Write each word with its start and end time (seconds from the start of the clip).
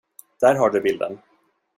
Där 0.39 0.55
har 0.55 0.69
du 0.69 0.81
bilden. 0.81 1.17